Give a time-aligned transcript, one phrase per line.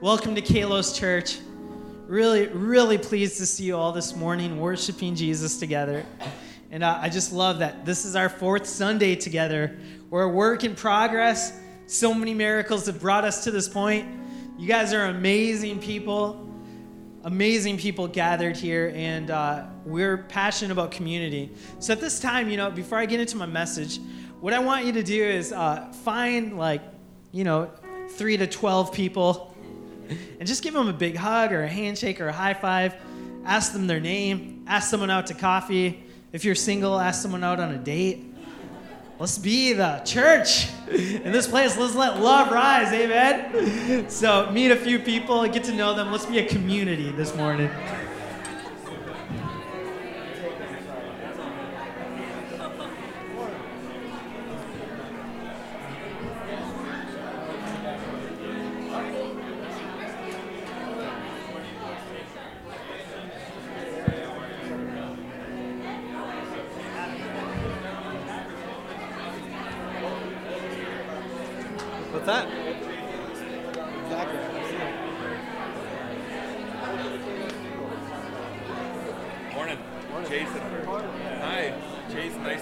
[0.00, 1.40] Welcome to Kalos Church.
[2.06, 6.06] Really, really pleased to see you all this morning worshiping Jesus together.
[6.70, 9.76] And uh, I just love that this is our fourth Sunday together.
[10.08, 11.52] We're a work in progress.
[11.88, 14.06] So many miracles have brought us to this point.
[14.56, 16.48] You guys are amazing people,
[17.24, 21.50] amazing people gathered here, and uh, we're passionate about community.
[21.80, 23.98] So at this time, you know, before I get into my message,
[24.38, 26.82] what I want you to do is uh, find like,
[27.32, 27.68] you know,
[28.10, 29.47] three to 12 people
[30.08, 32.94] and just give them a big hug or a handshake or a high five.
[33.44, 34.64] Ask them their name.
[34.66, 36.02] Ask someone out to coffee.
[36.32, 38.24] If you're single, ask someone out on a date.
[39.18, 41.76] Let's be the church in this place.
[41.76, 44.08] Let's let love rise, amen?
[44.08, 46.12] So, meet a few people, get to know them.
[46.12, 47.68] Let's be a community this morning.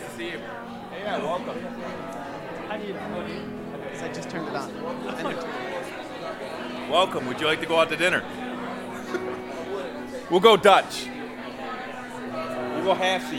[0.01, 0.39] To see you.
[0.91, 1.59] Hey, yeah, welcome.
[2.69, 3.27] How do you know?
[3.85, 4.73] Because I just turned it on.
[6.91, 7.27] welcome.
[7.27, 8.25] Would you like to go out to dinner.
[10.29, 11.07] We'll go Dutch.
[12.33, 13.33] We'll go half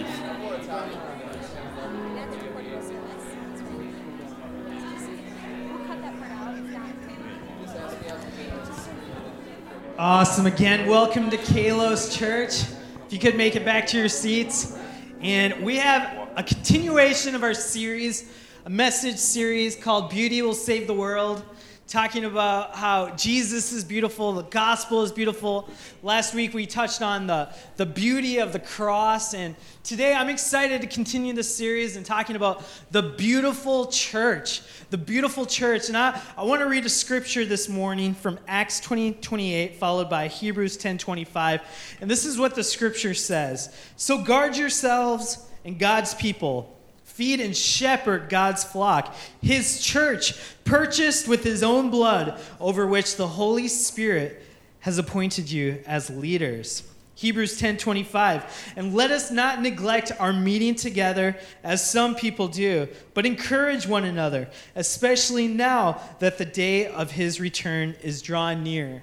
[10.00, 10.46] Awesome.
[10.46, 12.62] Again, welcome to Kalos Church.
[13.08, 14.78] If you could make it back to your seats.
[15.22, 18.32] And we have a continuation of our series,
[18.66, 21.42] a message series called Beauty Will Save the World
[21.88, 25.70] talking about how Jesus is beautiful, the gospel is beautiful.
[26.04, 30.82] Last week we touched on the, the beauty of the cross, and today I'm excited
[30.82, 34.64] to continue this series and talking about the beautiful church.
[34.90, 35.88] The beautiful church.
[35.88, 40.10] And I, I want to read a scripture this morning from Acts 20 28, followed
[40.10, 41.62] by Hebrews 10 25.
[42.02, 46.77] And this is what the scripture says So guard yourselves and God's people
[47.18, 50.36] feed and shepherd God's flock, his church,
[50.66, 54.44] purchased with his own blood, over which the Holy Spirit
[54.82, 56.84] has appointed you as leaders.
[57.16, 58.44] Hebrews 10:25
[58.76, 64.04] and let us not neglect our meeting together as some people do but encourage one
[64.04, 69.02] another especially now that the day of his return is drawing near.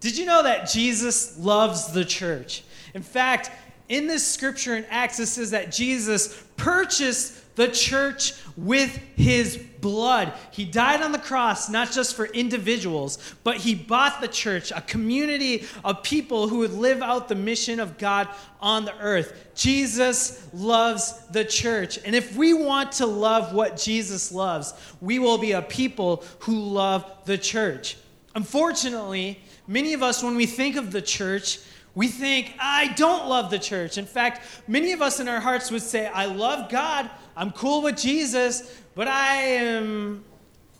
[0.00, 2.64] Did you know that Jesus loves the church?
[2.94, 3.50] In fact,
[3.90, 10.32] in this scripture in Acts, it says that Jesus purchased the church with his blood.
[10.50, 14.82] He died on the cross, not just for individuals, but he bought the church, a
[14.82, 18.28] community of people who would live out the mission of God
[18.60, 19.50] on the earth.
[19.54, 21.98] Jesus loves the church.
[22.04, 26.60] And if we want to love what Jesus loves, we will be a people who
[26.60, 27.96] love the church.
[28.34, 31.58] Unfortunately, many of us, when we think of the church,
[31.94, 33.98] we think, I don't love the church.
[33.98, 37.82] In fact, many of us in our hearts would say, I love God, I'm cool
[37.82, 40.24] with Jesus, but I am.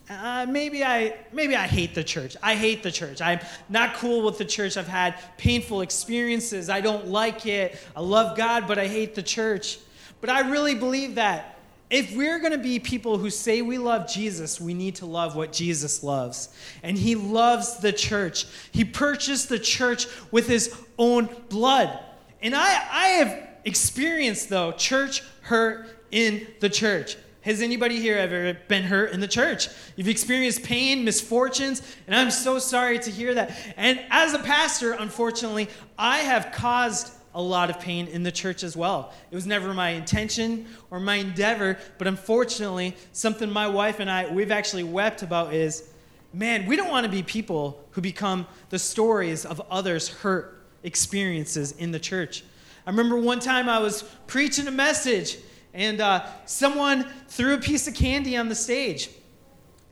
[0.09, 2.37] Uh, maybe I maybe I hate the church.
[2.43, 3.21] I hate the church.
[3.21, 3.38] I'm
[3.69, 4.76] not cool with the church.
[4.76, 6.69] I've had painful experiences.
[6.69, 7.78] I don't like it.
[7.94, 9.78] I love God, but I hate the church.
[10.21, 11.59] But I really believe that
[11.90, 15.34] if we're going to be people who say we love Jesus, we need to love
[15.34, 16.48] what Jesus loves.
[16.82, 18.46] And he loves the church.
[18.70, 21.98] He purchased the church with his own blood.
[22.40, 27.16] And I, I have experienced, though, church hurt in the church.
[27.42, 29.68] Has anybody here ever been hurt in the church?
[29.96, 33.56] You've experienced pain, misfortunes, and I'm so sorry to hear that.
[33.76, 35.68] And as a pastor, unfortunately,
[35.98, 39.12] I have caused a lot of pain in the church as well.
[39.30, 44.30] It was never my intention or my endeavor, but unfortunately, something my wife and I,
[44.32, 45.91] we've actually wept about is
[46.32, 51.72] man, we don't want to be people who become the stories of others' hurt experiences
[51.72, 52.44] in the church.
[52.86, 55.38] I remember one time I was preaching a message,
[55.74, 59.10] and uh, someone threw a piece of candy on the stage.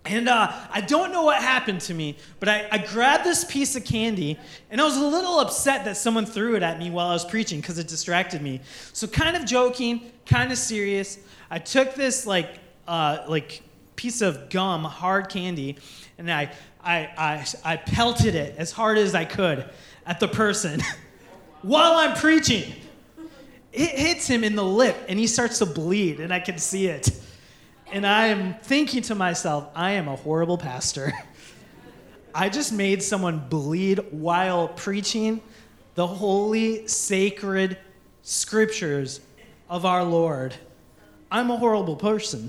[0.09, 3.77] And uh, I don't know what happened to me, but I, I, grabbed this piece
[3.77, 4.39] of candy
[4.71, 7.27] and I was a little upset that someone threw it at me while I was
[7.27, 8.63] preaching because it distracted me.
[8.95, 11.19] So, kind of joking, kind of serious,
[11.51, 13.61] I took this like, uh, like
[13.97, 15.77] piece of gum, hard candy,
[16.17, 16.53] and I,
[16.83, 19.69] I, I, I pelted it as hard as I could
[20.07, 20.81] at the person
[21.63, 22.73] while I'm preaching.
[23.75, 26.87] It hits him in the lip and he starts to bleed, and I can see
[26.87, 27.11] it.
[27.91, 31.13] And I am thinking to myself, I am a horrible pastor.
[32.35, 35.41] I just made someone bleed while preaching
[35.95, 37.79] the holy, sacred
[38.23, 39.21] scriptures
[39.71, 40.55] of our Lord.
[41.31, 42.49] I'm a horrible person.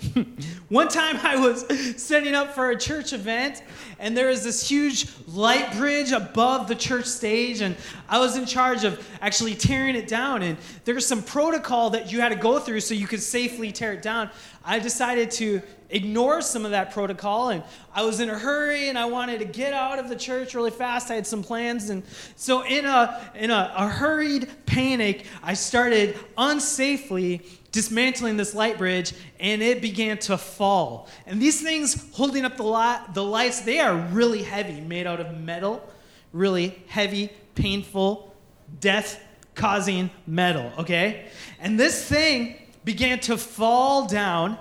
[0.69, 1.65] One time I was
[2.01, 3.61] setting up for a church event,
[3.99, 7.75] and there was this huge light bridge above the church stage, and
[8.07, 10.43] I was in charge of actually tearing it down.
[10.43, 13.91] And there's some protocol that you had to go through so you could safely tear
[13.93, 14.29] it down.
[14.63, 18.97] I decided to ignore some of that protocol, and I was in a hurry, and
[18.97, 21.11] I wanted to get out of the church really fast.
[21.11, 22.03] I had some plans, and
[22.37, 29.13] so in a in a, a hurried panic, I started unsafely dismantling this light bridge
[29.39, 31.07] and it began to fall.
[31.25, 35.37] And these things holding up the, the lights, they are really heavy, made out of
[35.39, 35.87] metal,
[36.33, 38.35] really heavy, painful,
[38.79, 39.21] death
[39.55, 41.27] causing metal, okay?
[41.59, 42.55] And this thing
[42.85, 44.57] began to fall down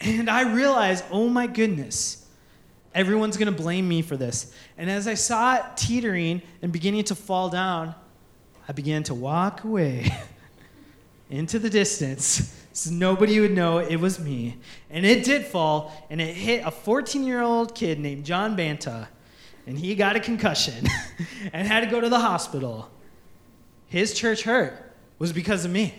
[0.00, 2.26] and I realized, oh my goodness,
[2.94, 4.52] everyone's gonna blame me for this.
[4.76, 7.94] And as I saw it teetering and beginning to fall down,
[8.68, 10.12] I began to walk away.
[11.30, 14.58] into the distance so nobody would know it was me.
[14.90, 19.08] And it did fall, and it hit a 14 year old kid named John Banta,
[19.66, 20.86] and he got a concussion
[21.54, 22.90] and had to go to the hospital.
[23.86, 25.94] His church hurt was because of me.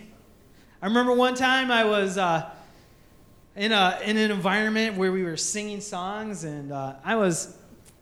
[0.80, 2.48] I remember one time I was uh,
[3.56, 7.58] in, a, in an environment where we were singing songs, and uh, I was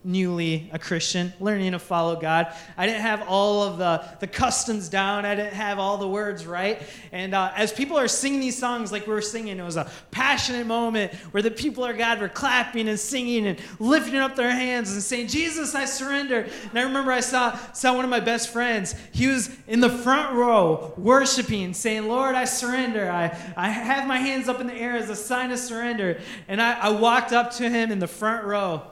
[0.07, 2.55] newly a Christian, learning to follow God.
[2.77, 6.47] I didn't have all of the, the customs down, I didn't have all the words
[6.47, 6.81] right.
[7.11, 9.91] And uh, as people are singing these songs like we were singing, it was a
[10.13, 14.51] passionate moment where the people of God were clapping and singing and lifting up their
[14.51, 16.47] hands and saying, Jesus, I surrender.
[16.71, 18.95] And I remember I saw, saw one of my best friends.
[19.11, 23.11] He was in the front row worshiping, saying, Lord, I surrender.
[23.11, 26.21] I, I have my hands up in the air as a sign of surrender.
[26.47, 28.83] And I, I walked up to him in the front row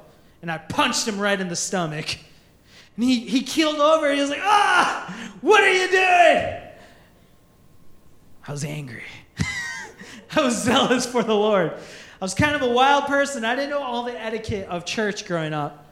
[0.44, 2.19] and I punched him right in the stomach.
[2.96, 4.12] And he, he keeled over.
[4.12, 6.61] He was like, Ah, what are you doing?
[8.46, 9.05] I was angry.
[10.37, 11.73] I was zealous for the Lord.
[11.73, 11.79] I
[12.20, 13.43] was kind of a wild person.
[13.43, 15.87] I didn't know all the etiquette of church growing up.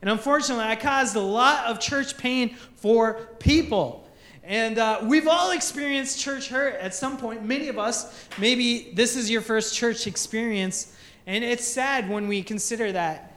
[0.00, 4.10] And unfortunately, I caused a lot of church pain for people.
[4.42, 7.44] And uh, we've all experienced church hurt at some point.
[7.44, 10.92] Many of us, maybe this is your first church experience.
[11.24, 13.31] And it's sad when we consider that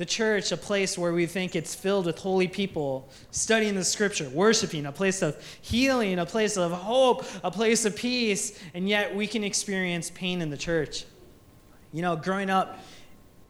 [0.00, 4.26] the church a place where we think it's filled with holy people studying the scripture,
[4.30, 9.14] worshiping, a place of healing, a place of hope, a place of peace, and yet
[9.14, 11.04] we can experience pain in the church.
[11.92, 12.78] You know, growing up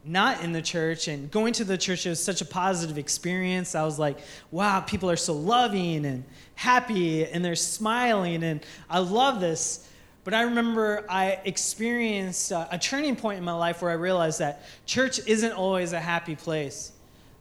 [0.04, 3.76] not in the church and going to the church was such a positive experience.
[3.76, 4.18] I was like,
[4.50, 6.24] wow, people are so loving and
[6.56, 9.88] happy and they're smiling, and I love this.
[10.22, 14.40] But I remember I experienced a, a turning point in my life where I realized
[14.40, 16.92] that church isn't always a happy place.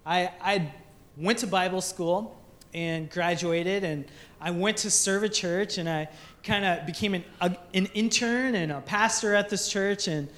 [0.05, 0.71] I, I
[1.17, 2.37] went to Bible school
[2.73, 4.05] and graduated, and
[4.39, 6.07] I went to serve a church, and I
[6.43, 10.07] kind of became an, a, an intern and a pastor at this church.
[10.07, 10.29] And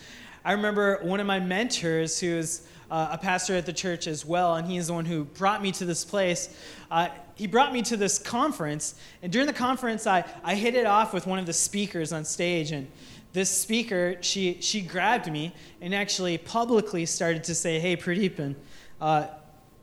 [0.44, 4.26] I remember one of my mentors, who was uh, a pastor at the church as
[4.26, 6.56] well, and he's the one who brought me to this place.
[6.90, 7.10] Uh,
[7.42, 8.94] he brought me to this conference,
[9.24, 12.24] and during the conference, I, I hit it off with one of the speakers on
[12.24, 12.88] stage, and
[13.34, 15.52] this speaker, she, she grabbed me
[15.82, 18.54] and actually publicly started to say, Hey, Pradeepan,
[19.02, 19.26] uh,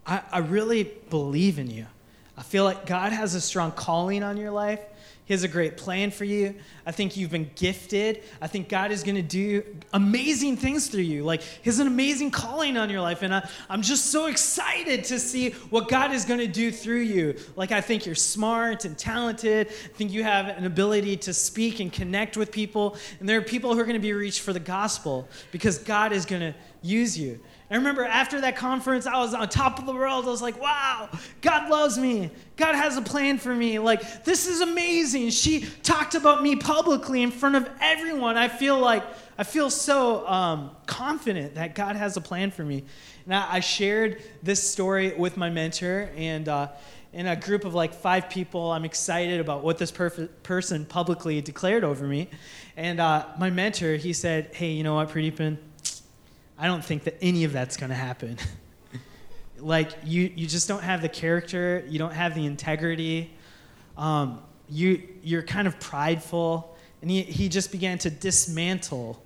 [0.07, 1.87] I, I really believe in you.
[2.37, 4.79] I feel like God has a strong calling on your life.
[5.29, 6.55] He has a great plan for you.
[6.87, 8.23] I think you've been gifted.
[8.41, 11.23] I think God is going to do amazing things through you.
[11.23, 13.21] Like, He has an amazing calling on your life.
[13.21, 17.01] And I, I'm just so excited to see what God is going to do through
[17.01, 17.37] you.
[17.57, 19.67] Like, I think you're smart and talented.
[19.69, 22.97] I think you have an ability to speak and connect with people.
[23.21, 26.15] And there are people who are going to be reached for the gospel because God
[26.15, 27.39] is going to use you.
[27.71, 30.25] I remember after that conference, I was on top of the world.
[30.25, 31.11] I was like, wow,
[31.43, 32.31] God loves me.
[32.57, 33.79] God has a plan for me.
[33.79, 35.31] Like, this is amazing.
[35.31, 38.39] She talked about me publicly in front of everyone.
[38.39, 39.05] I feel like,
[39.37, 42.85] I feel so um, confident that God has a plan for me.
[43.27, 46.69] And I, shared this story with my mentor, and uh,
[47.13, 51.43] in a group of like five people, I'm excited about what this perf- person publicly
[51.43, 52.31] declared over me.
[52.79, 55.59] And uh, my mentor, he said, hey, you know what, Pradeepan?
[56.59, 58.37] I don't think that any of that's going to happen.
[59.59, 63.33] like you, you just don't have the character, you don't have the integrity.
[63.97, 66.77] Um, you, you're kind of prideful.
[67.01, 69.23] And he, he just began to dismantle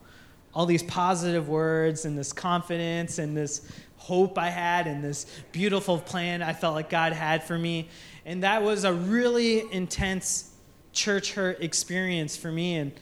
[0.54, 5.98] all these positive words and this confidence and this hope I had and this beautiful
[5.98, 7.88] plan I felt like God had for me.
[8.26, 10.50] And that was a really intense
[10.92, 12.76] church hurt experience for me.
[12.76, 12.92] And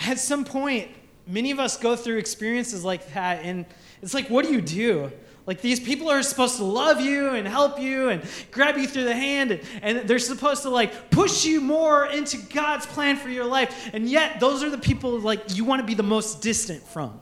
[0.00, 0.90] at some point,
[1.26, 3.66] many of us go through experiences like that, and
[4.02, 5.10] it's like, what do you do?
[5.46, 9.04] Like these people are supposed to love you and help you and grab you through
[9.04, 13.28] the hand and, and they're supposed to like push you more into God's plan for
[13.28, 13.90] your life.
[13.92, 17.20] And yet those are the people like you want to be the most distant from.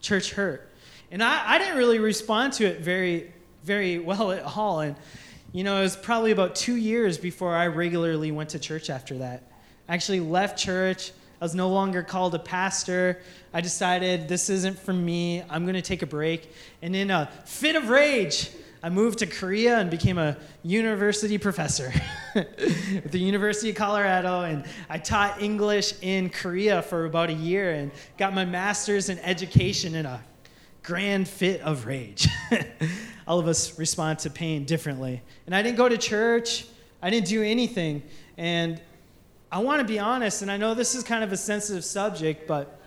[0.00, 0.72] Church hurt.
[1.10, 3.30] And I, I didn't really respond to it very,
[3.62, 4.80] very well at all.
[4.80, 4.96] And
[5.52, 9.18] you know, it was probably about two years before I regularly went to church after
[9.18, 9.50] that.
[9.86, 11.12] I actually left church.
[11.40, 13.22] I was no longer called a pastor.
[13.54, 15.42] I decided this isn't for me.
[15.48, 16.52] I'm going to take a break.
[16.82, 18.50] And in a fit of rage,
[18.82, 21.92] I moved to Korea and became a university professor
[22.34, 24.42] at the University of Colorado.
[24.42, 29.18] And I taught English in Korea for about a year and got my master's in
[29.20, 30.22] education in a
[30.82, 32.28] grand fit of rage.
[33.26, 35.22] All of us respond to pain differently.
[35.46, 36.66] And I didn't go to church,
[37.00, 38.02] I didn't do anything.
[38.36, 38.80] And
[39.52, 42.46] I want to be honest, and I know this is kind of a sensitive subject,
[42.46, 42.80] but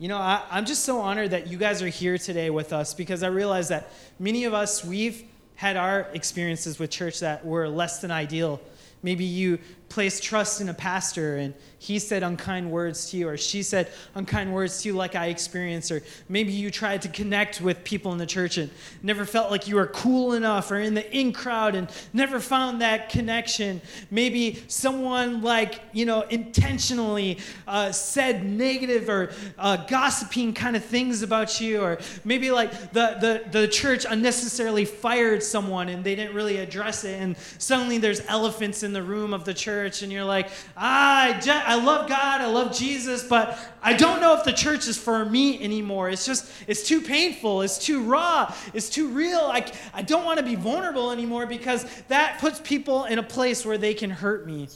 [0.00, 2.94] you know, I, am just so honored that you guys are here today with us
[2.94, 5.22] because I realize that many of us, we've
[5.54, 8.60] had our experiences with church that were less than ideal.
[9.04, 11.54] Maybe you placed trust in a pastor and
[11.84, 15.26] he said unkind words to you, or she said unkind words to you, like I
[15.26, 18.70] experienced, or maybe you tried to connect with people in the church and
[19.02, 22.80] never felt like you were cool enough or in the in crowd and never found
[22.80, 23.82] that connection.
[24.10, 27.38] Maybe someone like, you know, intentionally
[27.68, 33.18] uh, said negative or uh, gossiping kind of things about you, or maybe like the,
[33.20, 38.22] the, the church unnecessarily fired someone and they didn't really address it, and suddenly there's
[38.26, 40.48] elephants in the room of the church, and you're like,
[40.78, 44.52] ah, I, just, I love God, I love Jesus, but I don't know if the
[44.52, 46.08] church is for me anymore.
[46.08, 49.40] It's just, it's too painful, it's too raw, it's too real.
[49.40, 53.66] I, I don't want to be vulnerable anymore because that puts people in a place
[53.66, 54.68] where they can hurt me.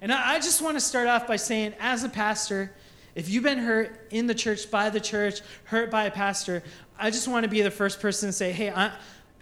[0.00, 2.74] And I, I just want to start off by saying, as a pastor,
[3.14, 6.62] if you've been hurt in the church, by the church, hurt by a pastor,
[6.98, 8.92] I just want to be the first person to say, hey, I,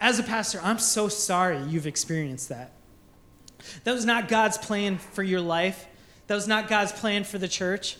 [0.01, 2.73] as a pastor, I'm so sorry you've experienced that.
[3.85, 5.87] That was not God's plan for your life.
[6.27, 7.97] That was not God's plan for the church.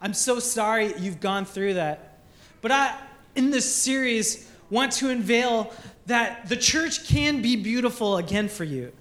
[0.00, 2.18] I'm so sorry you've gone through that.
[2.60, 2.96] But I,
[3.34, 5.72] in this series, want to unveil
[6.06, 8.92] that the church can be beautiful again for you.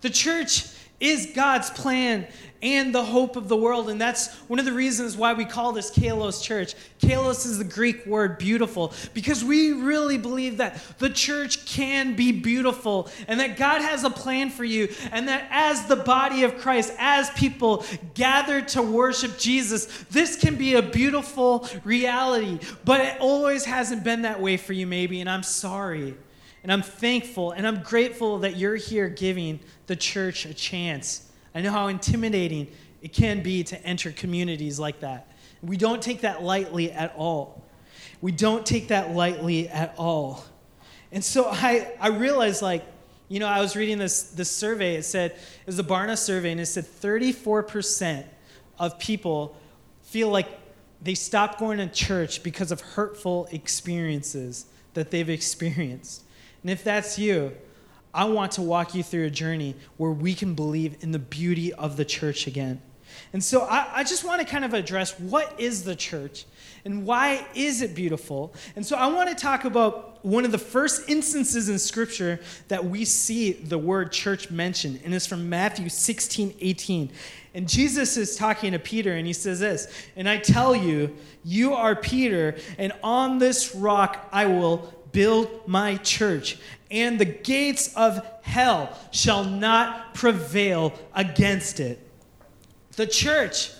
[0.00, 0.66] The church
[1.00, 2.26] is God's plan
[2.62, 3.90] and the hope of the world.
[3.90, 6.74] And that's one of the reasons why we call this Kalos Church.
[7.00, 12.30] Kalos is the Greek word beautiful because we really believe that the church can be
[12.30, 14.88] beautiful and that God has a plan for you.
[15.10, 20.54] And that as the body of Christ, as people gather to worship Jesus, this can
[20.54, 22.60] be a beautiful reality.
[22.84, 25.20] But it always hasn't been that way for you, maybe.
[25.20, 26.14] And I'm sorry.
[26.62, 31.28] And I'm thankful and I'm grateful that you're here giving the church a chance.
[31.54, 32.68] I know how intimidating
[33.02, 35.28] it can be to enter communities like that.
[35.62, 37.62] We don't take that lightly at all.
[38.20, 40.44] We don't take that lightly at all.
[41.10, 42.84] And so I, I realized, like,
[43.28, 44.96] you know, I was reading this, this survey.
[44.96, 48.24] It said, it was a Barna survey, and it said 34%
[48.78, 49.56] of people
[50.02, 50.48] feel like
[51.00, 56.22] they stopped going to church because of hurtful experiences that they've experienced.
[56.62, 57.52] And if that's you,
[58.14, 61.72] I want to walk you through a journey where we can believe in the beauty
[61.72, 62.80] of the church again.
[63.32, 66.46] And so I, I, just want to kind of address what is the church
[66.84, 68.54] and why is it beautiful?
[68.74, 72.84] And so I want to talk about one of the first instances in Scripture that
[72.84, 77.10] we see the word church mentioned, and it's from Matthew 16, 18.
[77.54, 81.14] And Jesus is talking to Peter, and he says this And I tell you,
[81.44, 86.58] you are Peter, and on this rock I will build my church,
[86.90, 91.98] and the gates of hell shall not prevail against it.
[92.96, 93.72] The church,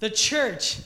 [0.00, 0.80] the church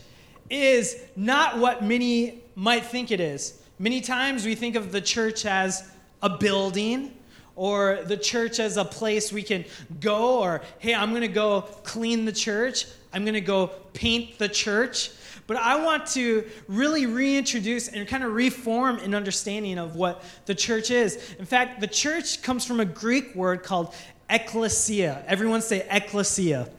[0.50, 3.60] is not what many might think it is.
[3.78, 5.90] Many times we think of the church as
[6.22, 7.12] a building
[7.56, 9.64] or the church as a place we can
[10.00, 15.10] go, or hey, I'm gonna go clean the church, I'm gonna go paint the church.
[15.46, 20.54] But I want to really reintroduce and kind of reform an understanding of what the
[20.54, 21.34] church is.
[21.38, 23.94] In fact, the church comes from a Greek word called
[24.30, 25.22] ecclesia.
[25.26, 26.70] Everyone say ecclesia.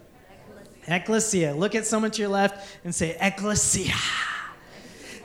[0.87, 1.53] Ecclesia.
[1.55, 3.93] Look at someone to your left and say ecclesia.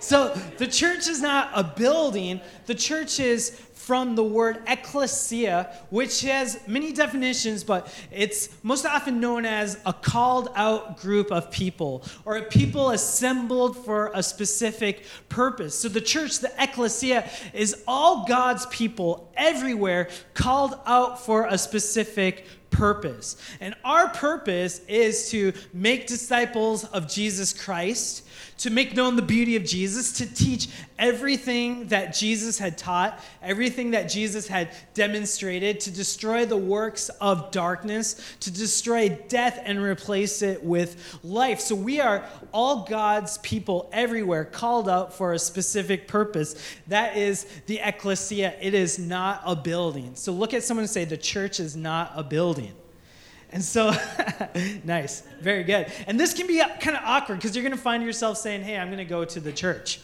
[0.00, 3.50] So the church is not a building, the church is
[3.90, 9.92] from the word ecclesia, which has many definitions, but it's most often known as a
[9.92, 15.76] called out group of people or a people assembled for a specific purpose.
[15.76, 22.46] So the church, the ecclesia, is all God's people everywhere called out for a specific
[22.70, 23.36] purpose.
[23.60, 28.26] And our purpose is to make disciples of Jesus Christ
[28.60, 33.92] to make known the beauty of Jesus, to teach everything that Jesus had taught, everything
[33.92, 40.42] that Jesus had demonstrated, to destroy the works of darkness, to destroy death and replace
[40.42, 41.58] it with life.
[41.58, 42.22] So we are
[42.52, 46.54] all God's people everywhere, called out for a specific purpose.
[46.88, 48.54] That is the ecclesia.
[48.60, 50.14] It is not a building.
[50.16, 52.59] So look at someone and say, the church is not a building.
[53.50, 53.92] And so,
[54.84, 55.92] nice, very good.
[56.06, 58.76] And this can be kind of awkward because you're going to find yourself saying, hey,
[58.76, 60.00] I'm going to go to the church.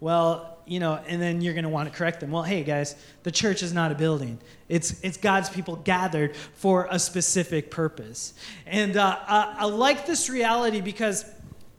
[0.00, 2.30] Well, you know, and then you're going to want to correct them.
[2.30, 6.86] Well, hey, guys, the church is not a building, it's, it's God's people gathered for
[6.90, 8.34] a specific purpose.
[8.66, 11.24] And uh, I, I like this reality because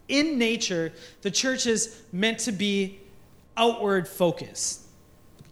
[0.07, 0.91] in nature,
[1.21, 2.99] the church is meant to be
[3.55, 4.81] outward focused.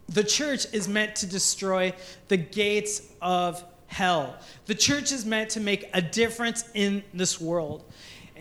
[0.10, 1.94] The church is meant to destroy
[2.28, 4.38] the gates of hell.
[4.68, 7.84] The church is meant to make a difference in this world.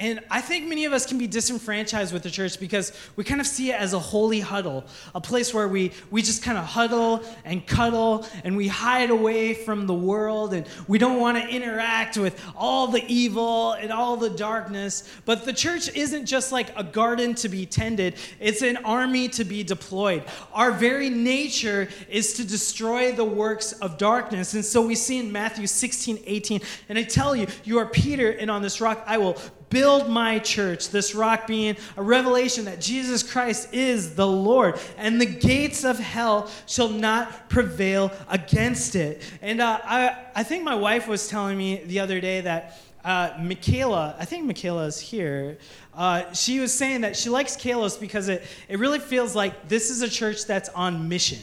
[0.01, 3.39] And I think many of us can be disenfranchised with the church because we kind
[3.39, 6.65] of see it as a holy huddle, a place where we, we just kind of
[6.65, 11.47] huddle and cuddle and we hide away from the world and we don't want to
[11.47, 15.07] interact with all the evil and all the darkness.
[15.27, 19.45] But the church isn't just like a garden to be tended, it's an army to
[19.45, 20.25] be deployed.
[20.55, 24.55] Our very nature is to destroy the works of darkness.
[24.55, 28.31] And so we see in Matthew 16, 18, and I tell you, you are Peter,
[28.31, 29.37] and on this rock I will
[29.71, 35.21] build my church, this rock being a revelation that Jesus Christ is the Lord, and
[35.21, 39.23] the gates of hell shall not prevail against it.
[39.41, 43.31] And uh, I, I think my wife was telling me the other day that uh,
[43.41, 45.59] Michaela, I think Michaela is here.
[45.95, 49.91] Uh, she was saying that she likes Kalos because it, it really feels like this
[49.91, 51.39] is a church that's on mission.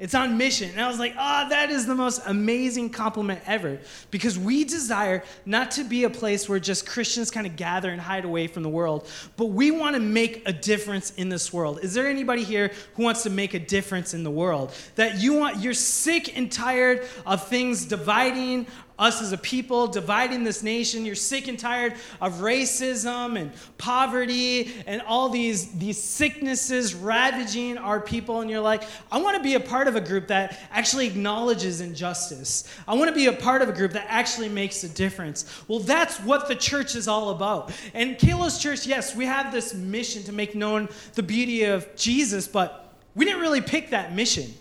[0.00, 0.70] It's on mission.
[0.70, 3.80] And I was like, ah, oh, that is the most amazing compliment ever.
[4.12, 8.00] Because we desire not to be a place where just Christians kind of gather and
[8.00, 11.80] hide away from the world, but we want to make a difference in this world.
[11.82, 14.72] Is there anybody here who wants to make a difference in the world?
[14.94, 20.44] That you want, you're sick and tired of things dividing us as a people, dividing
[20.44, 21.04] this nation.
[21.04, 28.00] You're sick and tired of racism and poverty and all these, these sicknesses ravaging our
[28.00, 28.40] people.
[28.40, 28.82] And you're like,
[29.12, 32.64] I want to be a part of a group that actually acknowledges injustice.
[32.86, 35.62] I want to be a part of a group that actually makes a difference.
[35.68, 37.72] Well, that's what the church is all about.
[37.94, 42.48] And Kalos Church, yes, we have this mission to make known the beauty of Jesus,
[42.48, 44.52] but we didn't really pick that mission.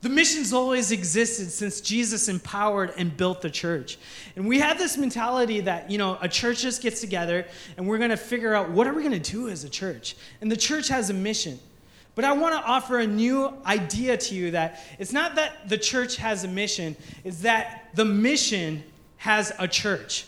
[0.00, 3.98] The mission's always existed since Jesus empowered and built the church.
[4.36, 7.98] And we have this mentality that, you know, a church just gets together and we're
[7.98, 10.16] going to figure out what are we going to do as a church?
[10.40, 11.58] And the church has a mission.
[12.14, 15.78] But I want to offer a new idea to you that it's not that the
[15.78, 18.84] church has a mission, it's that the mission
[19.18, 20.26] has a church.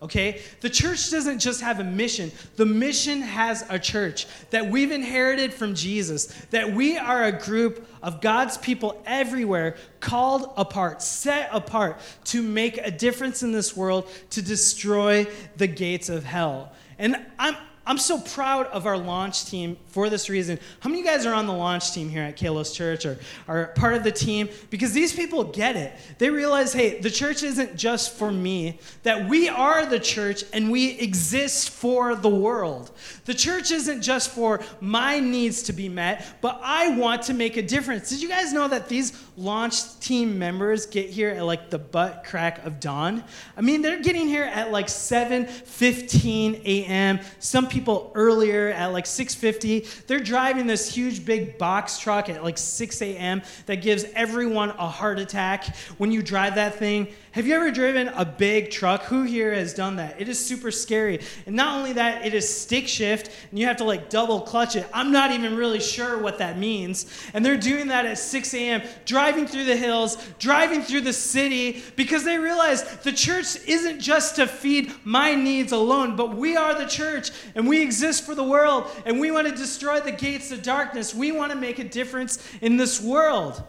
[0.00, 0.40] Okay?
[0.60, 5.52] The church doesn't just have a mission, the mission has a church that we've inherited
[5.52, 12.00] from Jesus, that we are a group of God's people everywhere, called apart, set apart
[12.26, 16.72] to make a difference in this world, to destroy the gates of hell.
[16.98, 20.60] And I'm, I'm so proud of our launch team for this reason.
[20.78, 23.18] How many of you guys are on the launch team here at Kalos Church or
[23.48, 24.48] are part of the team?
[24.70, 25.92] Because these people get it.
[26.18, 30.70] They realize, hey, the church isn't just for me, that we are the church and
[30.70, 32.92] we exist for the world.
[33.24, 37.56] The church isn't just for my needs to be met, but I want to make
[37.56, 38.08] a difference.
[38.08, 42.22] Did you guys know that these launch team members get here at like the butt
[42.24, 43.24] crack of dawn?
[43.56, 47.18] I mean, they're getting here at like 7:15 a.m.
[47.40, 52.42] Some people people earlier at like 6.50 they're driving this huge big box truck at
[52.42, 57.46] like 6 a.m that gives everyone a heart attack when you drive that thing have
[57.46, 59.04] you ever driven a big truck?
[59.04, 60.20] Who here has done that?
[60.20, 61.20] It is super scary.
[61.46, 64.74] And not only that, it is stick shift and you have to like double clutch
[64.74, 64.84] it.
[64.92, 67.06] I'm not even really sure what that means.
[67.34, 71.84] And they're doing that at 6 a.m., driving through the hills, driving through the city,
[71.94, 76.74] because they realize the church isn't just to feed my needs alone, but we are
[76.74, 80.50] the church and we exist for the world and we want to destroy the gates
[80.50, 81.14] of darkness.
[81.14, 83.62] We want to make a difference in this world.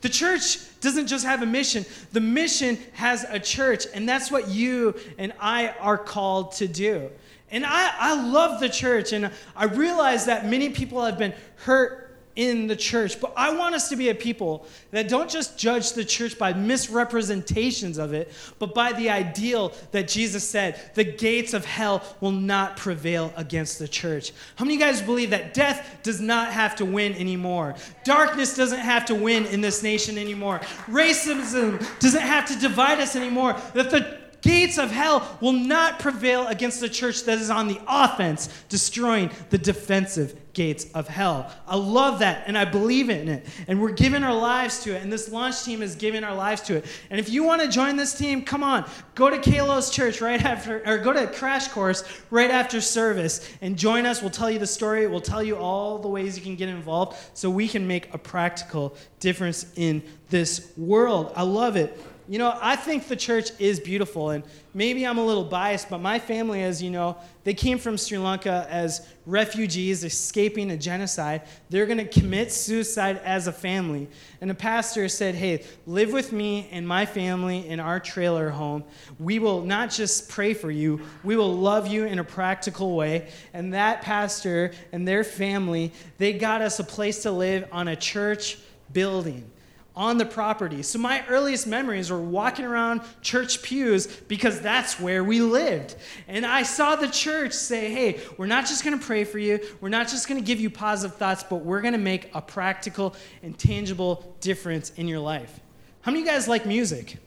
[0.00, 4.48] The church doesn't just have a mission, the mission has a church, and that's what
[4.48, 7.10] you and I are called to do.
[7.50, 12.03] And I, I love the church, and I realize that many people have been hurt
[12.36, 13.20] in the church.
[13.20, 16.52] But I want us to be a people that don't just judge the church by
[16.52, 22.32] misrepresentations of it, but by the ideal that Jesus said the gates of hell will
[22.32, 24.32] not prevail against the church.
[24.56, 27.76] How many of you guys believe that death does not have to win anymore?
[28.04, 30.58] Darkness doesn't have to win in this nation anymore.
[30.86, 33.54] Racism doesn't have to divide us anymore.
[33.74, 37.80] That the gates of hell will not prevail against the church that is on the
[37.88, 41.50] offense, destroying the defensive gates of hell.
[41.66, 43.46] I love that and I believe in it.
[43.66, 45.02] And we're giving our lives to it.
[45.02, 46.84] And this launch team is giving our lives to it.
[47.10, 48.88] And if you want to join this team, come on.
[49.14, 53.76] Go to Kalos Church right after, or go to Crash Course right after service and
[53.76, 54.20] join us.
[54.20, 55.06] We'll tell you the story.
[55.06, 58.18] We'll tell you all the ways you can get involved so we can make a
[58.18, 61.32] practical difference in this world.
[61.34, 61.98] I love it.
[62.26, 65.98] You know, I think the church is beautiful, and maybe I'm a little biased, but
[65.98, 71.42] my family, as you know, they came from Sri Lanka as refugees escaping a genocide.
[71.68, 74.08] They're going to commit suicide as a family.
[74.40, 78.84] And the pastor said, Hey, live with me and my family in our trailer home.
[79.18, 83.28] We will not just pray for you, we will love you in a practical way.
[83.52, 87.96] And that pastor and their family, they got us a place to live on a
[87.96, 88.56] church
[88.94, 89.50] building
[89.96, 90.82] on the property.
[90.82, 95.94] So my earliest memories were walking around church pews because that's where we lived.
[96.26, 99.60] And I saw the church say, hey, we're not just going to pray for you,
[99.80, 102.42] we're not just going to give you positive thoughts, but we're going to make a
[102.42, 105.60] practical and tangible difference in your life.
[106.00, 107.18] How many of you guys like music?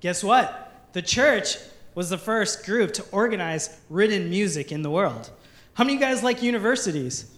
[0.00, 0.90] Guess what?
[0.94, 1.58] The church
[1.94, 5.30] was the first group to organize written music in the world.
[5.74, 7.30] How many of you guys like universities?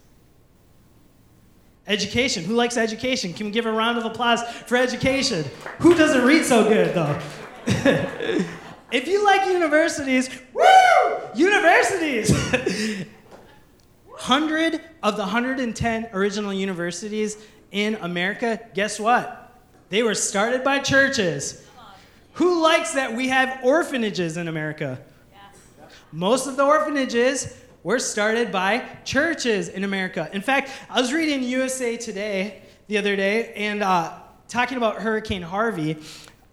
[1.86, 2.44] Education.
[2.44, 3.34] Who likes education?
[3.34, 5.44] Can we give a round of applause for education?
[5.80, 7.18] Who doesn't read so good, though?
[8.90, 10.64] if you like universities, woo!
[11.34, 12.30] Universities!
[14.06, 17.36] 100 of the 110 original universities
[17.72, 19.60] in America, guess what?
[19.90, 21.66] They were started by churches.
[22.34, 24.98] Who likes that we have orphanages in America?
[26.10, 30.28] Most of the orphanages were started by churches in America.
[30.32, 34.14] In fact, I was reading USA Today the other day and uh,
[34.48, 35.98] talking about Hurricane Harvey.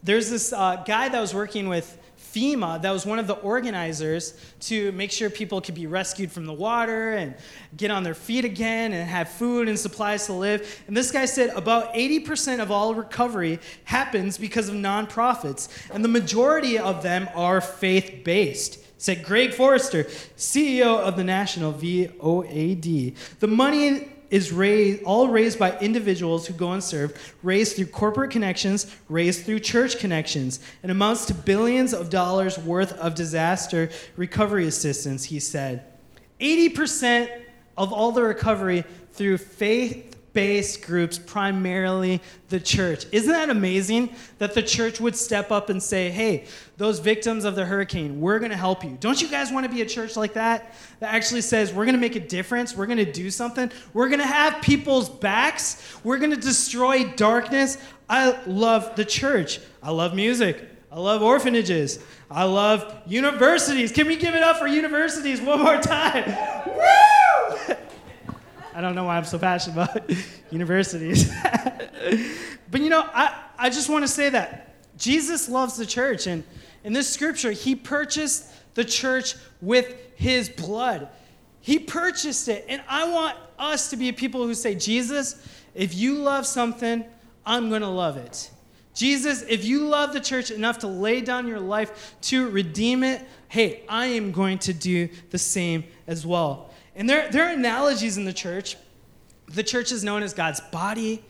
[0.03, 4.33] There's this uh, guy that was working with FEMA that was one of the organizers
[4.59, 7.33] to make sure people could be rescued from the water and
[7.77, 10.83] get on their feet again and have food and supplies to live.
[10.87, 16.09] And this guy said about 80% of all recovery happens because of nonprofits, and the
[16.09, 20.03] majority of them are faith based said Greg Forrester,
[20.37, 23.15] CEO of the National VOAD.
[23.39, 28.29] The money is raised, all raised by individuals who go and serve, raised through corporate
[28.29, 34.67] connections, raised through church connections, and amounts to billions of dollars worth of disaster recovery
[34.67, 35.83] assistance, he said.
[36.39, 37.41] 80%
[37.77, 38.83] of all the recovery
[39.13, 43.05] through faith based groups, primarily the church.
[43.11, 46.45] Isn't that amazing that the church would step up and say, hey,
[46.77, 48.97] those victims of the hurricane, we're going to help you?
[48.99, 50.73] Don't you guys want to be a church like that?
[50.99, 54.09] That actually says, we're going to make a difference, we're going to do something, we're
[54.09, 57.77] going to have people's backs, we're going to destroy darkness.
[58.09, 60.67] I love the church, I love music.
[60.93, 61.99] I love orphanages.
[62.29, 63.93] I love universities.
[63.93, 66.25] Can we give it up for universities one more time?
[66.67, 67.10] Woo!
[68.73, 70.09] I don't know why I'm so passionate about
[70.51, 71.31] universities.
[72.71, 76.27] but you know, I, I just want to say that Jesus loves the church.
[76.27, 76.43] And
[76.83, 81.09] in this scripture, he purchased the church with his blood.
[81.59, 82.65] He purchased it.
[82.67, 87.05] And I want us to be people who say, Jesus, if you love something,
[87.45, 88.49] I'm going to love it.
[88.93, 93.25] Jesus, if you love the church enough to lay down your life to redeem it,
[93.47, 96.70] hey, I am going to do the same as well.
[96.95, 98.75] And there, there are analogies in the church.
[99.47, 101.23] The church is known as God's body,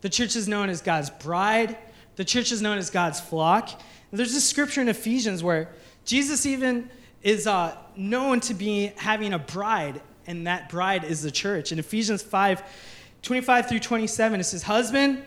[0.00, 1.76] the church is known as God's bride,
[2.16, 3.68] the church is known as God's flock.
[4.10, 5.68] And there's a scripture in Ephesians where
[6.04, 6.90] Jesus even
[7.22, 11.70] is uh, known to be having a bride, and that bride is the church.
[11.70, 12.62] In Ephesians 5
[13.22, 15.22] 25 through 27, it says, Husband,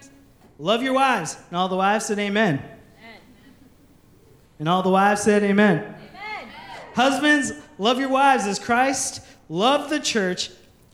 [0.58, 1.38] love your wives.
[1.50, 2.56] And all the wives said, Amen.
[2.58, 3.22] amen.
[4.58, 5.78] And all the wives said, Amen.
[5.78, 6.50] amen.
[6.96, 10.50] Husbands, love your wives as Christ loved the church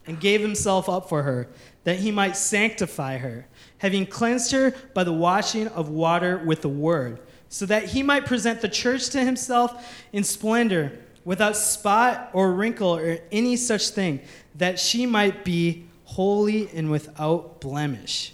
[0.05, 1.47] and gave himself up for her,
[1.83, 3.45] that he might sanctify her,
[3.77, 8.25] having cleansed her by the washing of water with the word, so that he might
[8.25, 14.19] present the church to himself in splendor, without spot or wrinkle or any such thing,
[14.55, 18.33] that she might be holy and without blemish.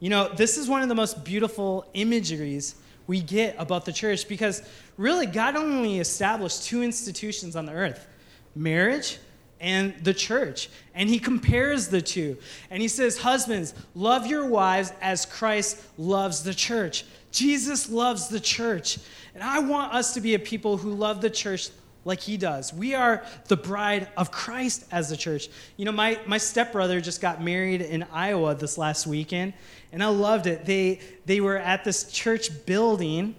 [0.00, 4.28] You know, this is one of the most beautiful imageries we get about the church
[4.28, 4.62] because
[4.96, 8.06] really God only established two institutions on the earth
[8.54, 9.18] marriage
[9.60, 10.68] and the church.
[10.94, 12.36] And he compares the two.
[12.70, 17.04] And he says, Husbands, love your wives as Christ loves the church.
[17.32, 18.98] Jesus loves the church.
[19.34, 21.70] And I want us to be a people who love the church
[22.04, 22.72] like he does.
[22.72, 25.48] We are the bride of Christ as the church.
[25.76, 29.54] You know, my, my stepbrother just got married in Iowa this last weekend,
[29.92, 30.64] and I loved it.
[30.66, 33.34] They, they were at this church building.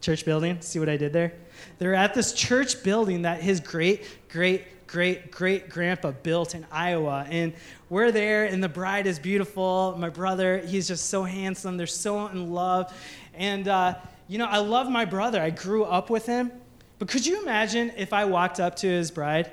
[0.00, 1.34] Church building, see what I did there?
[1.78, 7.26] They're at this church building that his great, great, great, great grandpa built in Iowa.
[7.28, 7.52] And
[7.88, 9.94] we're there, and the bride is beautiful.
[9.98, 11.76] My brother, he's just so handsome.
[11.76, 12.92] They're so in love.
[13.34, 13.94] And, uh,
[14.26, 15.40] you know, I love my brother.
[15.40, 16.50] I grew up with him.
[16.98, 19.50] But could you imagine if I walked up to his bride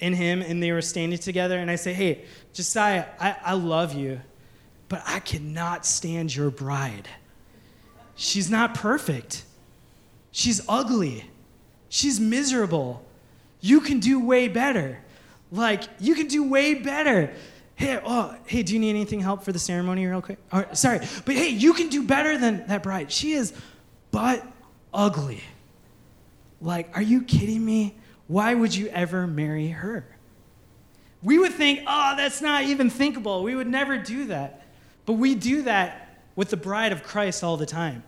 [0.00, 3.94] and him and they were standing together and I say, hey, Josiah, I, I love
[3.94, 4.20] you,
[4.88, 7.08] but I cannot stand your bride.
[8.16, 9.44] She's not perfect.
[10.30, 11.24] She's ugly.
[11.88, 13.04] She's miserable.
[13.60, 14.98] You can do way better.
[15.50, 17.32] Like, you can do way better.
[17.74, 20.38] Hey, oh, hey, do you need anything help for the ceremony real quick?
[20.52, 23.10] Or, sorry, but hey, you can do better than that bride.
[23.10, 23.52] She is
[24.10, 24.44] but
[24.92, 25.42] ugly.
[26.60, 27.94] Like, are you kidding me?
[28.26, 30.04] Why would you ever marry her?
[31.22, 33.42] We would think, oh, that's not even thinkable.
[33.42, 34.66] We would never do that.
[35.06, 38.02] But we do that with the bride of Christ all the time.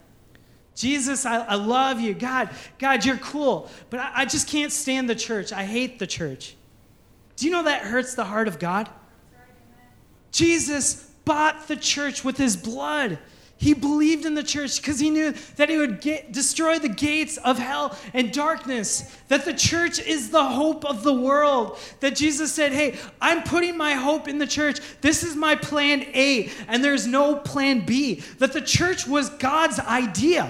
[0.80, 2.14] Jesus, I, I love you.
[2.14, 3.68] God, God, you're cool.
[3.90, 5.52] But I, I just can't stand the church.
[5.52, 6.56] I hate the church.
[7.36, 8.88] Do you know that hurts the heart of God?
[10.32, 13.18] Jesus bought the church with his blood.
[13.58, 17.36] He believed in the church because he knew that he would get, destroy the gates
[17.36, 19.14] of hell and darkness.
[19.28, 21.78] That the church is the hope of the world.
[22.00, 24.80] That Jesus said, Hey, I'm putting my hope in the church.
[25.02, 28.22] This is my plan A, and there's no plan B.
[28.38, 30.48] That the church was God's idea.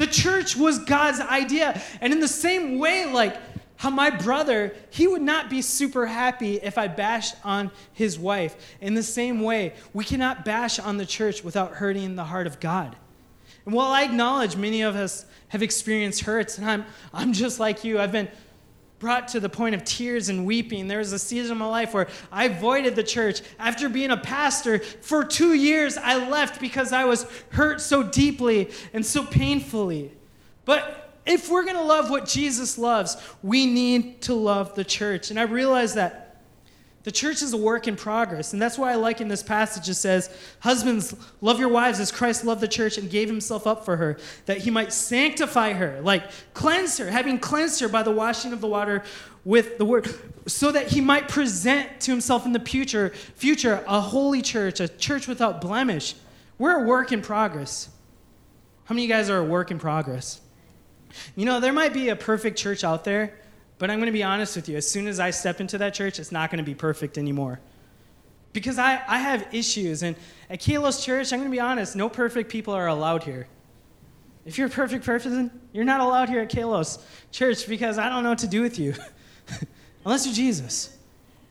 [0.00, 1.78] The church was God's idea.
[2.00, 3.36] And in the same way, like,
[3.76, 8.56] how my brother, he would not be super happy if I bashed on his wife.
[8.80, 12.60] In the same way, we cannot bash on the church without hurting the heart of
[12.60, 12.96] God.
[13.66, 17.84] And while I acknowledge many of us have experienced hurts, and I'm, I'm just like
[17.84, 18.30] you, I've been
[19.00, 20.86] brought to the point of tears and weeping.
[20.86, 23.40] There was a season of my life where I avoided the church.
[23.58, 28.70] After being a pastor for two years, I left because I was hurt so deeply
[28.92, 30.12] and so painfully.
[30.66, 35.30] But if we're going to love what Jesus loves, we need to love the church.
[35.30, 36.29] And I realized that
[37.02, 38.52] the church is a work in progress.
[38.52, 42.12] And that's why I like in this passage it says, Husbands, love your wives as
[42.12, 46.00] Christ loved the church and gave himself up for her, that he might sanctify her,
[46.02, 49.02] like cleanse her, having cleansed her by the washing of the water
[49.44, 50.14] with the word,
[50.46, 54.88] so that he might present to himself in the future, future a holy church, a
[54.88, 56.14] church without blemish.
[56.58, 57.88] We're a work in progress.
[58.84, 60.42] How many of you guys are a work in progress?
[61.34, 63.38] You know, there might be a perfect church out there,
[63.80, 64.76] but I'm going to be honest with you.
[64.76, 67.60] As soon as I step into that church, it's not going to be perfect anymore.
[68.52, 70.02] Because I, I have issues.
[70.02, 70.16] And
[70.50, 73.48] at Kalos Church, I'm going to be honest, no perfect people are allowed here.
[74.44, 77.00] If you're a perfect person, you're not allowed here at Kalos
[77.32, 78.92] Church because I don't know what to do with you.
[80.04, 80.94] Unless you're Jesus.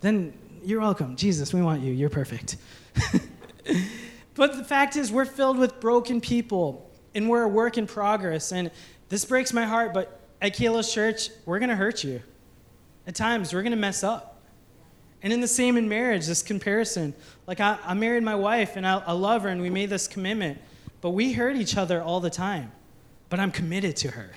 [0.01, 0.31] Then
[0.63, 1.15] you're welcome.
[1.15, 1.91] Jesus, we want you.
[1.93, 2.57] You're perfect.
[4.35, 8.51] but the fact is, we're filled with broken people, and we're a work in progress.
[8.51, 8.69] And
[9.07, 12.21] this breaks my heart, but at Kalos Church, we're going to hurt you.
[13.07, 14.41] At times, we're going to mess up.
[15.21, 17.13] And in the same in marriage, this comparison.
[17.45, 20.07] Like, I, I married my wife and I, I love her and we made this
[20.07, 20.59] commitment,
[21.01, 22.71] but we hurt each other all the time.
[23.27, 24.31] But I'm committed to her.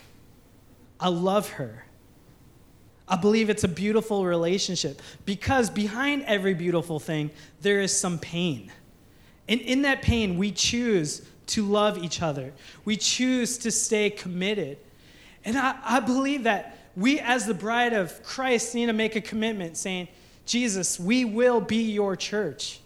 [0.99, 1.85] I love her.
[3.09, 8.73] I believe it's a beautiful relationship because behind every beautiful thing, there is some pain.
[9.49, 12.53] And in that pain, we choose to love each other.
[12.85, 14.79] We choose to stay committed.
[15.45, 19.21] And I, I believe that we, as the bride of Christ, need to make a
[19.21, 20.09] commitment saying,
[20.45, 22.81] Jesus, we will be your church.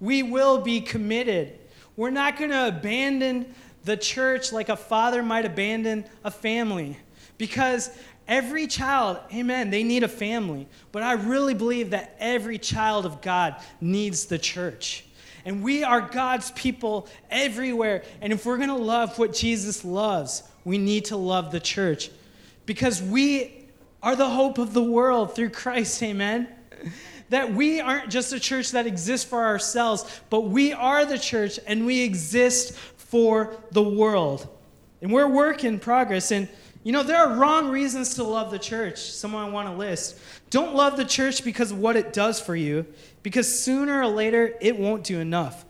[0.00, 1.58] We will be committed.
[1.96, 6.98] We're not going to abandon the church like a father might abandon a family
[7.38, 7.90] because
[8.26, 10.68] every child, amen, they need a family.
[10.92, 15.04] But I really believe that every child of God needs the church.
[15.44, 18.02] And we are God's people everywhere.
[18.20, 22.10] And if we're going to love what Jesus loves, we need to love the church
[22.66, 23.66] because we
[24.02, 26.02] are the hope of the world through Christ.
[26.02, 26.46] Amen.
[27.30, 31.58] That we aren't just a church that exists for ourselves, but we are the church
[31.66, 34.46] and we exist for the world.
[35.00, 36.30] And we're work in progress.
[36.30, 36.48] And
[36.84, 38.98] you know, there are wrong reasons to love the church.
[38.98, 40.18] Someone I want to list.
[40.50, 42.86] Don't love the church because of what it does for you
[43.22, 45.64] because sooner or later it won't do enough.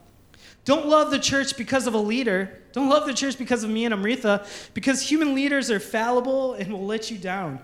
[0.69, 2.61] Don't love the church because of a leader.
[2.73, 6.71] Don't love the church because of me and Amrita, because human leaders are fallible and
[6.71, 7.61] will let you down.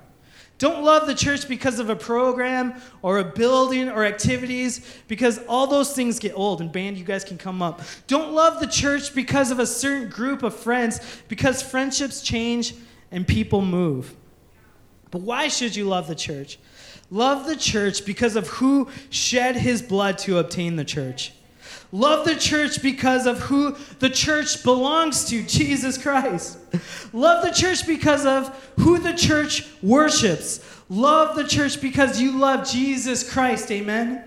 [0.56, 5.66] Don't love the church because of a program or a building or activities, because all
[5.66, 6.62] those things get old.
[6.62, 7.82] And, band, you guys can come up.
[8.06, 12.72] Don't love the church because of a certain group of friends, because friendships change
[13.10, 14.16] and people move.
[15.10, 16.58] But why should you love the church?
[17.10, 21.34] Love the church because of who shed his blood to obtain the church.
[21.94, 26.58] Love the church because of who the church belongs to, Jesus Christ.
[27.12, 28.48] Love the church because of
[28.80, 30.58] who the church worships.
[30.88, 34.24] Love the church because you love Jesus Christ, amen.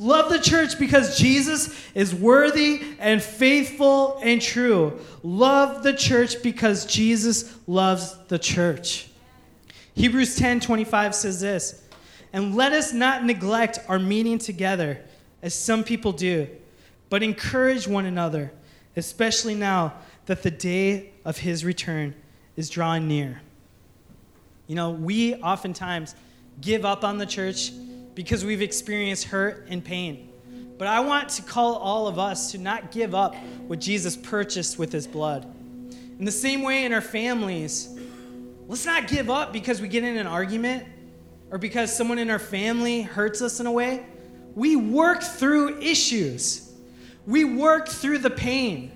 [0.00, 4.98] Love the church because Jesus is worthy and faithful and true.
[5.22, 9.08] Love the church because Jesus loves the church.
[9.94, 11.84] Hebrews 10 25 says this,
[12.32, 15.04] and let us not neglect our meeting together
[15.40, 16.48] as some people do
[17.08, 18.52] but encourage one another,
[18.96, 19.94] especially now
[20.26, 22.14] that the day of his return
[22.56, 23.40] is drawing near.
[24.66, 26.14] You know, we oftentimes
[26.60, 27.70] give up on the church
[28.14, 30.32] because we've experienced hurt and pain.
[30.78, 33.34] But I want to call all of us to not give up
[33.66, 35.44] what Jesus purchased with his blood.
[36.18, 37.88] In the same way, in our families,
[38.68, 40.84] let's not give up because we get in an argument
[41.50, 44.04] or because someone in our family hurts us in a way.
[44.54, 46.65] We work through issues.
[47.26, 48.92] We work through the pain.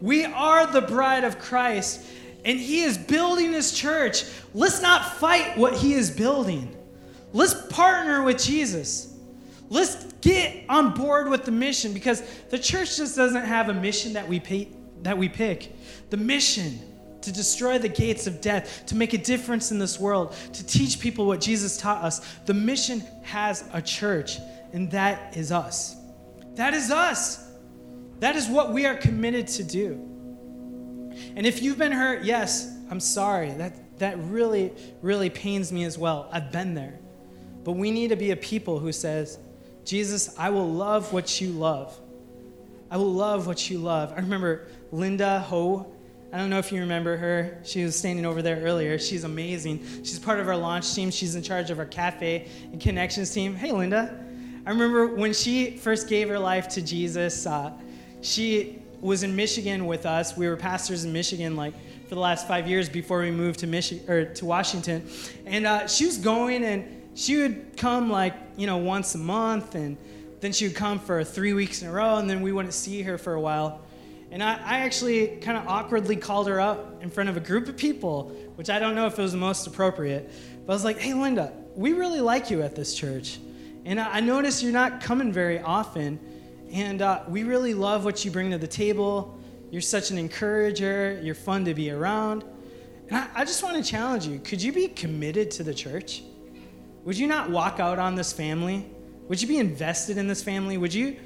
[0.00, 2.04] We are the bride of Christ,
[2.44, 4.24] and He is building His church.
[4.52, 6.76] Let's not fight what He is building.
[7.32, 9.14] Let's partner with Jesus.
[9.70, 14.12] Let's get on board with the mission because the church just doesn't have a mission
[14.12, 14.68] that we, pay,
[15.02, 15.72] that we pick.
[16.10, 16.78] The mission
[17.22, 21.00] to destroy the gates of death, to make a difference in this world, to teach
[21.00, 22.20] people what Jesus taught us.
[22.44, 24.38] The mission has a church,
[24.72, 25.96] and that is us.
[26.54, 27.43] That is us.
[28.20, 29.92] That is what we are committed to do.
[31.36, 33.50] And if you've been hurt, yes, I'm sorry.
[33.52, 34.72] That, that really,
[35.02, 36.28] really pains me as well.
[36.32, 36.98] I've been there.
[37.64, 39.38] But we need to be a people who says,
[39.84, 41.98] Jesus, I will love what you love.
[42.90, 44.12] I will love what you love.
[44.12, 45.90] I remember Linda Ho.
[46.32, 47.60] I don't know if you remember her.
[47.64, 48.98] She was standing over there earlier.
[48.98, 49.84] She's amazing.
[50.02, 51.10] She's part of our launch team.
[51.10, 53.54] She's in charge of our cafe and connections team.
[53.54, 54.20] Hey, Linda.
[54.66, 57.46] I remember when she first gave her life to Jesus.
[57.46, 57.72] Uh,
[58.24, 60.36] she was in Michigan with us.
[60.36, 61.74] We were pastors in Michigan, like
[62.08, 65.06] for the last five years before we moved to Michigan or to Washington.
[65.44, 69.74] And uh, she was going, and she would come like you know once a month,
[69.74, 69.98] and
[70.40, 73.02] then she would come for three weeks in a row, and then we wouldn't see
[73.02, 73.82] her for a while.
[74.30, 77.68] And I, I actually kind of awkwardly called her up in front of a group
[77.68, 80.30] of people, which I don't know if it was the most appropriate.
[80.64, 83.38] But I was like, "Hey, Linda, we really like you at this church,
[83.84, 86.18] and I, I notice you're not coming very often."
[86.74, 89.38] And uh, we really love what you bring to the table.
[89.70, 91.20] You're such an encourager.
[91.22, 92.42] You're fun to be around.
[93.06, 96.24] And I, I just want to challenge you could you be committed to the church?
[97.04, 98.86] Would you not walk out on this family?
[99.28, 100.76] Would you be invested in this family?
[100.76, 101.16] Would you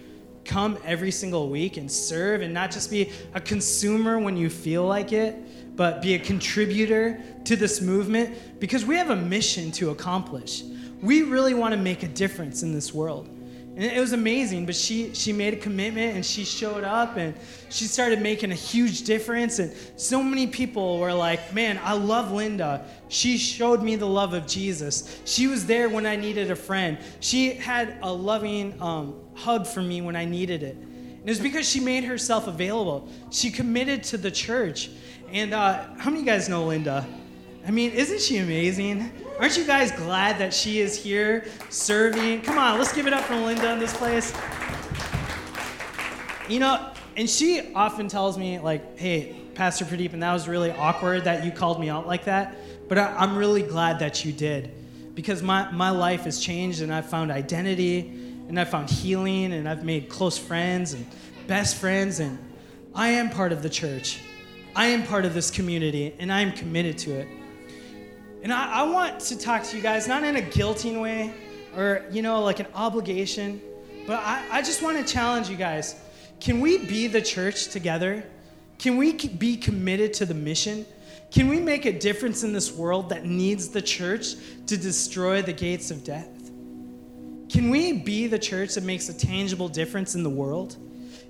[0.44, 4.84] come every single week and serve and not just be a consumer when you feel
[4.84, 5.34] like it,
[5.76, 8.60] but be a contributor to this movement?
[8.60, 10.62] Because we have a mission to accomplish.
[11.00, 13.30] We really want to make a difference in this world.
[13.78, 17.32] And it was amazing, but she, she made a commitment and she showed up and
[17.68, 19.60] she started making a huge difference.
[19.60, 22.84] And so many people were like, Man, I love Linda.
[23.06, 25.20] She showed me the love of Jesus.
[25.24, 26.98] She was there when I needed a friend.
[27.20, 30.74] She had a loving um, hug for me when I needed it.
[30.74, 33.08] And it was because she made herself available.
[33.30, 34.90] She committed to the church.
[35.30, 37.06] And uh, how many of you guys know Linda?
[37.68, 39.12] I mean, isn't she amazing?
[39.38, 42.40] Aren't you guys glad that she is here serving?
[42.40, 44.32] Come on, let's give it up for Linda in this place.
[46.48, 50.70] You know, and she often tells me, like, hey, Pastor Pradeep, and that was really
[50.70, 52.56] awkward that you called me out like that.
[52.88, 54.70] But I, am really glad that you did
[55.14, 58.00] because my, my life has changed and I've found identity
[58.48, 61.04] and I've found healing and I've made close friends and
[61.46, 62.18] best friends.
[62.18, 62.38] And
[62.94, 64.22] I am part of the church.
[64.74, 67.28] I am part of this community and I am committed to it.
[68.42, 71.34] And I, I want to talk to you guys, not in a guilting way
[71.76, 73.60] or, you know, like an obligation,
[74.06, 75.96] but I, I just want to challenge you guys.
[76.40, 78.24] Can we be the church together?
[78.78, 80.86] Can we be committed to the mission?
[81.30, 84.34] Can we make a difference in this world that needs the church
[84.66, 86.50] to destroy the gates of death?
[87.50, 90.76] Can we be the church that makes a tangible difference in the world?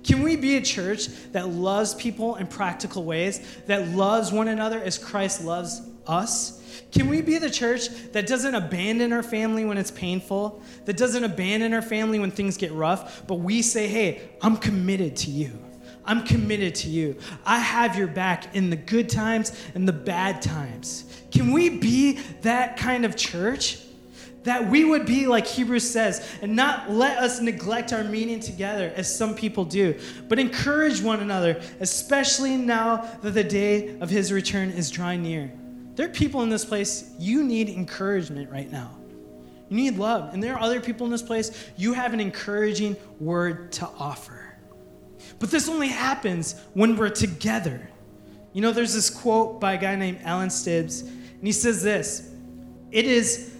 [0.03, 4.79] Can we be a church that loves people in practical ways, that loves one another
[4.81, 6.59] as Christ loves us?
[6.91, 11.23] Can we be the church that doesn't abandon our family when it's painful, that doesn't
[11.23, 15.51] abandon our family when things get rough, but we say, hey, I'm committed to you.
[16.03, 17.17] I'm committed to you.
[17.45, 21.05] I have your back in the good times and the bad times.
[21.31, 23.79] Can we be that kind of church?
[24.43, 28.91] That we would be like Hebrews says, and not let us neglect our meeting together
[28.95, 34.31] as some people do, but encourage one another, especially now that the day of his
[34.31, 35.51] return is drawing near.
[35.99, 38.97] There are people in this place, you need encouragement right now.
[39.67, 40.33] You need love.
[40.33, 44.55] And there are other people in this place, you have an encouraging word to offer.
[45.39, 47.89] But this only happens when we're together.
[48.53, 52.31] You know, there's this quote by a guy named Alan Stibbs, and he says this
[52.91, 53.53] It is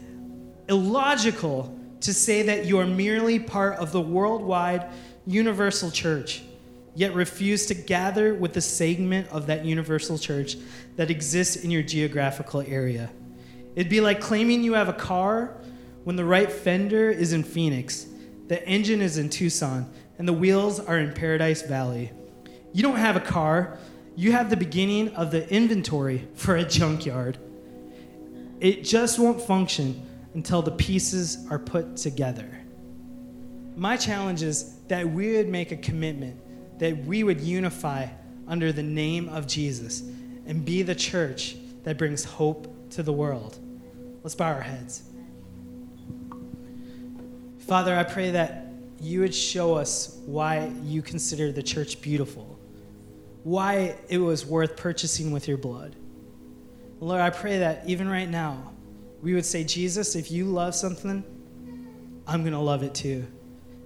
[0.69, 4.89] illogical to say that you are merely part of the worldwide
[5.27, 6.43] universal church,
[6.95, 10.57] yet refuse to gather with the segment of that universal church
[10.95, 13.09] that exists in your geographical area.
[13.75, 15.57] It'd be like claiming you have a car
[16.03, 18.07] when the right fender is in Phoenix,
[18.47, 22.11] the engine is in Tucson, and the wheels are in Paradise Valley.
[22.73, 23.77] You don't have a car,
[24.15, 27.37] you have the beginning of the inventory for a junkyard.
[28.59, 32.49] It just won't function until the pieces are put together.
[33.75, 36.37] My challenge is that we would make a commitment,
[36.79, 38.07] that we would unify
[38.47, 40.01] under the name of Jesus
[40.47, 43.57] and be the church that brings hope to the world.
[44.23, 45.03] Let's bow our heads.
[47.59, 48.65] Father, I pray that
[48.99, 52.59] you would show us why you consider the church beautiful,
[53.43, 55.95] why it was worth purchasing with your blood.
[56.99, 58.73] Lord, I pray that even right now,
[59.21, 61.23] we would say, Jesus, if you love something,
[62.27, 63.25] I'm going to love it too.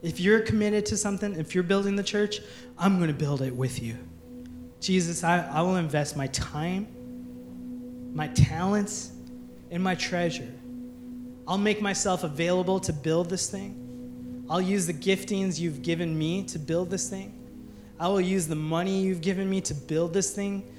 [0.02, 2.42] If you're committed to something, if you're building the church,
[2.84, 3.96] I'm going to build it with you.
[4.82, 6.86] Jesus, I, I will invest my time,
[8.14, 9.14] my talents,
[9.72, 10.52] and my treasure.
[11.48, 14.46] I'll make myself available to build this thing.
[14.50, 17.34] I'll use the giftings you've given me to build this thing.
[18.02, 20.70] I will use the money you've given me to build this thing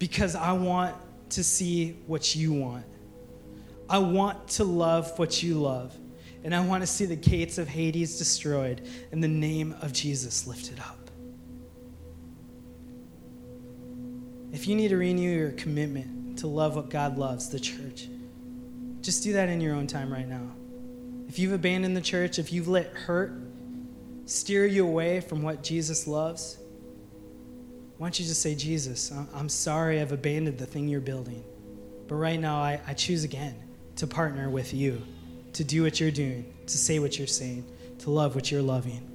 [0.00, 0.96] because I want
[1.30, 2.84] to see what you want.
[3.88, 5.96] I want to love what you love.
[6.42, 10.48] And I want to see the gates of Hades destroyed and the name of Jesus
[10.48, 11.01] lifted up.
[14.52, 18.08] If you need to renew your commitment to love what God loves, the church,
[19.00, 20.52] just do that in your own time right now.
[21.26, 23.32] If you've abandoned the church, if you've let hurt
[24.26, 26.58] steer you away from what Jesus loves,
[27.96, 31.42] why don't you just say, Jesus, I'm sorry I've abandoned the thing you're building.
[32.06, 33.54] But right now, I, I choose again
[33.96, 35.00] to partner with you,
[35.54, 37.64] to do what you're doing, to say what you're saying,
[38.00, 39.08] to love what you're loving.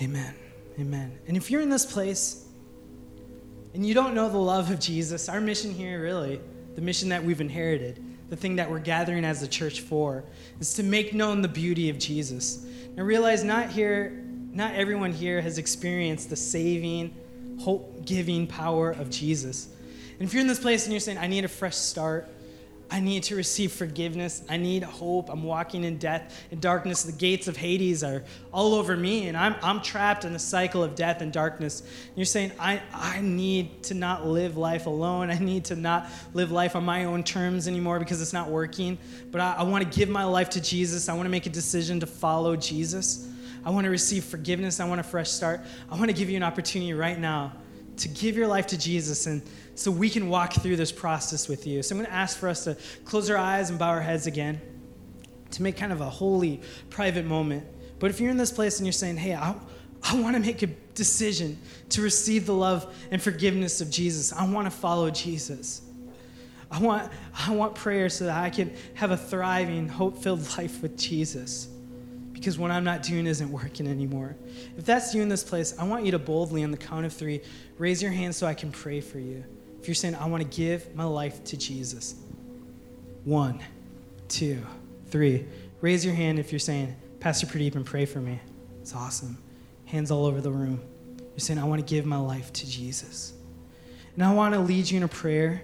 [0.00, 0.34] Amen.
[0.78, 1.18] Amen.
[1.26, 2.46] And if you're in this place
[3.74, 6.40] and you don't know the love of Jesus, our mission here, really,
[6.76, 10.24] the mission that we've inherited, the thing that we're gathering as a church for,
[10.60, 12.64] is to make known the beauty of Jesus.
[12.94, 17.14] Now realize not here, not everyone here has experienced the saving,
[17.60, 19.68] hope-giving power of Jesus.
[20.20, 22.28] And if you're in this place and you're saying, I need a fresh start,
[22.90, 24.42] I need to receive forgiveness.
[24.48, 25.28] I need hope.
[25.28, 27.02] I'm walking in death and darkness.
[27.02, 30.82] The gates of Hades are all over me, and I'm, I'm trapped in the cycle
[30.82, 31.80] of death and darkness.
[31.80, 35.30] And you're saying, I, I need to not live life alone.
[35.38, 38.96] I need to not live life on my own terms anymore because it's not working.
[39.30, 41.10] But I, I want to give my life to Jesus.
[41.10, 43.28] I want to make a decision to follow Jesus.
[43.66, 44.80] I want to receive forgiveness.
[44.80, 45.60] I want a fresh start.
[45.90, 47.52] I want to give you an opportunity right now
[47.98, 49.42] to give your life to Jesus and
[49.78, 51.82] so we can walk through this process with you.
[51.82, 54.26] So I'm going to ask for us to close our eyes and bow our heads
[54.26, 54.60] again
[55.52, 56.60] to make kind of a holy,
[56.90, 57.64] private moment.
[57.98, 59.54] But if you're in this place and you're saying, hey, I,
[60.02, 61.58] I want to make a decision
[61.90, 65.82] to receive the love and forgiveness of Jesus, I want to follow Jesus.
[66.70, 70.82] I want, I want prayer so that I can have a thriving, hope filled life
[70.82, 71.68] with Jesus
[72.32, 74.36] because what I'm not doing isn't working anymore.
[74.76, 77.12] If that's you in this place, I want you to boldly, on the count of
[77.12, 77.40] three,
[77.78, 79.44] raise your hand so I can pray for you.
[79.88, 82.14] You're saying, I want to give my life to Jesus.
[83.24, 83.58] One,
[84.28, 84.62] two,
[85.06, 85.46] three.
[85.80, 88.38] Raise your hand if you're saying, Pastor Pradeep, and pray for me.
[88.82, 89.38] It's awesome.
[89.86, 90.82] Hands all over the room.
[91.30, 93.32] You're saying, I want to give my life to Jesus.
[94.14, 95.62] And I want to lead you in a prayer.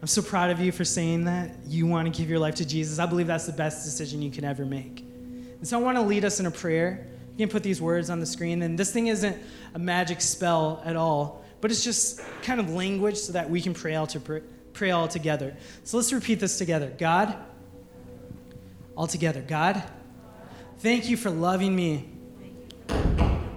[0.00, 1.50] I'm so proud of you for saying that.
[1.66, 2.98] You want to give your life to Jesus.
[2.98, 5.00] I believe that's the best decision you can ever make.
[5.00, 7.06] And so I want to lead us in a prayer.
[7.36, 8.62] You can put these words on the screen.
[8.62, 9.36] And this thing isn't
[9.74, 13.74] a magic spell at all but it's just kind of language so that we can
[13.74, 14.42] pray all, to pray,
[14.72, 15.56] pray all together.
[15.84, 16.92] So let's repeat this together.
[16.98, 17.36] God,
[18.96, 19.40] all together.
[19.40, 19.82] God,
[20.78, 22.08] thank you for loving me.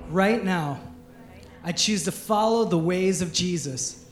[0.09, 0.79] Right now,
[1.63, 4.05] I choose to follow the ways of Jesus.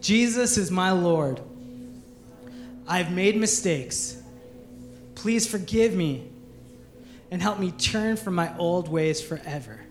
[0.00, 1.40] Jesus is my Lord.
[2.86, 4.22] I've made mistakes.
[5.16, 6.30] Please forgive me
[7.30, 9.85] and help me turn from my old ways forever.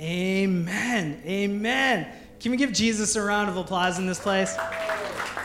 [0.00, 1.20] Amen.
[1.26, 2.06] Amen.
[2.40, 4.54] Can we give Jesus a round of applause in this place?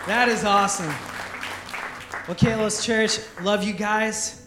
[0.06, 0.94] That is awesome.
[2.28, 4.46] Well, Kalos Church, love you guys.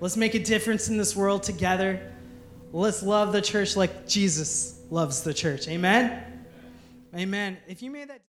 [0.00, 2.12] Let's make a difference in this world together.
[2.72, 5.68] Let's love the church like Jesus loves the church.
[5.68, 6.22] Amen.
[7.14, 7.56] Amen.
[7.66, 8.26] If you made that